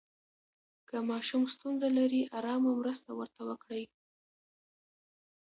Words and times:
که 0.87 0.97
ماشوم 1.09 1.43
ستونزه 1.53 1.87
لري، 1.97 2.21
آرامه 2.37 2.71
مرسته 2.79 3.11
ورته 3.15 3.41
وکړئ. 3.49 3.83